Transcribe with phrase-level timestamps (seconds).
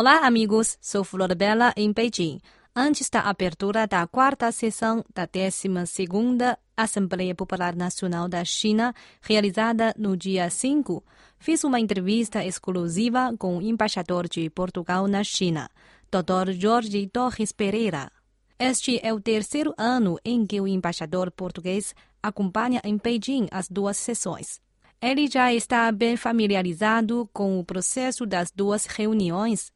[0.00, 0.78] Olá, amigos.
[0.80, 2.40] Sou Flor Bela em Beijing.
[2.74, 10.16] Antes da abertura da quarta sessão da 12ª Assembleia Popular Nacional da China, realizada no
[10.16, 11.04] dia 5,
[11.38, 15.68] fiz uma entrevista exclusiva com o embaixador de Portugal na China,
[16.10, 16.52] Dr.
[16.58, 18.10] Jorge Torres Pereira.
[18.58, 23.98] Este é o terceiro ano em que o embaixador português acompanha em Beijing as duas
[23.98, 24.62] sessões.
[24.98, 29.70] Ele já está bem familiarizado com o processo das duas reuniões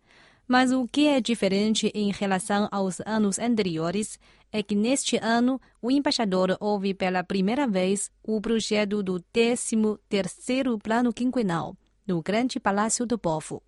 [0.47, 4.19] mas o que é diferente em relação aos anos anteriores
[4.53, 11.13] é que neste ano o embaixador ouve pela primeira vez o projeto do 13º Plano
[11.13, 11.77] Quinquenal
[12.07, 13.63] do Grande Palácio do Povo.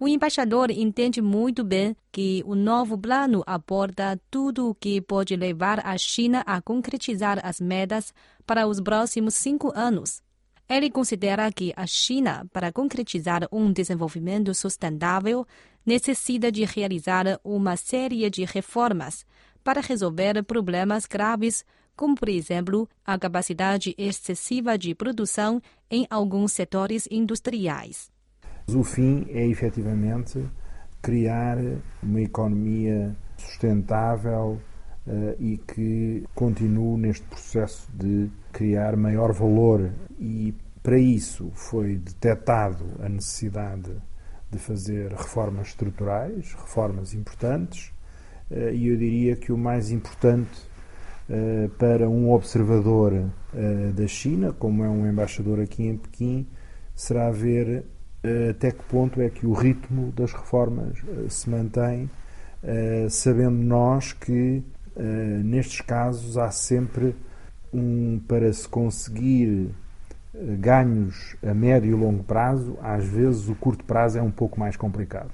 [0.00, 5.84] O embaixador entende muito bem que o novo plano aborda tudo o que pode levar
[5.84, 8.14] a China a concretizar as metas
[8.46, 10.22] para os próximos cinco anos.
[10.68, 15.44] Ele considera que a China, para concretizar um desenvolvimento sustentável,
[15.88, 19.24] necessita de realizar uma série de reformas
[19.64, 21.64] para resolver problemas graves,
[21.96, 28.10] como, por exemplo, a capacidade excessiva de produção em alguns setores industriais.
[28.68, 30.44] O fim é efetivamente
[31.00, 31.56] criar
[32.02, 34.60] uma economia sustentável
[35.06, 39.90] uh, e que continue neste processo de criar maior valor.
[40.20, 43.90] E para isso foi detectado a necessidade
[44.50, 47.92] de fazer reformas estruturais, reformas importantes,
[48.50, 50.60] uh, e eu diria que o mais importante
[51.28, 53.30] uh, para um observador
[53.94, 56.46] da China, como é um embaixador aqui em Pequim,
[56.94, 57.82] será ver
[58.50, 60.98] até que ponto é que o ritmo das reformas
[61.30, 62.10] se mantém,
[63.08, 64.62] sabendo nós que
[64.98, 67.14] eh, nestes casos há sempre
[67.72, 69.72] um para se conseguir eh,
[70.58, 74.76] ganhos a médio e longo prazo, às vezes o curto prazo é um pouco mais
[74.76, 75.30] complicado.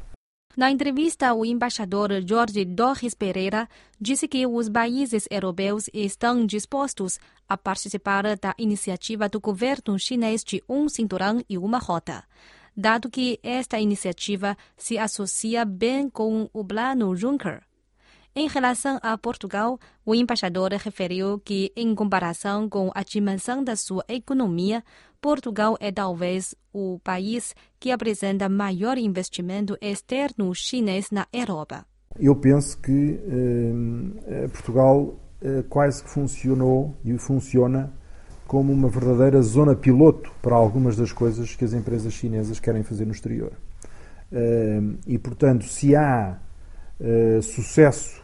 [0.57, 3.69] Na entrevista, o embaixador Jorge Torres Pereira
[4.01, 10.63] disse que os países europeus estão dispostos a participar da iniciativa do governo chinês de
[10.69, 12.23] um cinturão e uma rota,
[12.77, 17.63] dado que esta iniciativa se associa bem com o plano Juncker.
[18.37, 24.05] Em relação a Portugal, o embaixador referiu que, em comparação com a dimensão da sua
[24.09, 24.83] economia,
[25.21, 31.87] Portugal é talvez o país que apresenta maior investimento externo chinês na Europa.
[32.19, 33.21] Eu penso que
[34.27, 37.93] eh, Portugal eh, quase que funcionou e funciona
[38.49, 43.05] como uma verdadeira zona piloto para algumas das coisas que as empresas chinesas querem fazer
[43.05, 43.53] no exterior.
[44.33, 46.41] Eh, e, portanto, se há
[47.01, 48.24] eh, sucesso eh,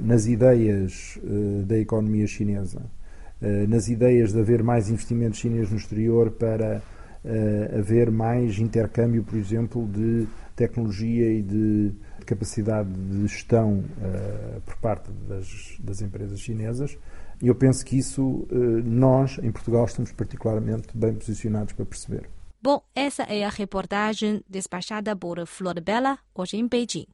[0.00, 2.82] nas ideias eh, da economia chinesa,
[3.40, 6.82] eh, nas ideias de haver mais investimentos chineses no exterior para
[7.78, 11.90] haver mais intercâmbio, por exemplo, de tecnologia e de
[12.26, 13.82] capacidade de gestão
[14.66, 16.98] por parte das, das empresas chinesas.
[17.40, 18.46] E eu penso que isso
[18.84, 22.28] nós, em Portugal, estamos particularmente bem posicionados para perceber.
[22.62, 27.06] Bom, essa é a reportagem despachada por Flor Bela, hoje em Beijing.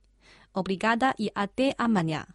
[0.54, 2.26] Obrigada e até amanhã.